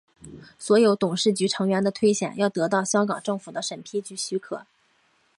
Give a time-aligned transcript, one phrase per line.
[0.57, 4.65] 所有董事局成员的推选要得到香港政府的批准及许可。